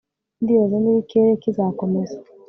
ndibaza 0.41 0.75
niba 0.79 0.99
ikirere 1.03 1.33
kizakomeza 1.43 2.15